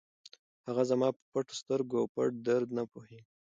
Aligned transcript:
هغه 0.67 0.83
زما 0.91 1.07
په 1.17 1.21
پټو 1.31 1.53
سترګو 1.61 1.95
او 2.01 2.05
پټ 2.15 2.31
درد 2.47 2.69
نه 2.77 2.83
پوهېږي. 2.91 3.25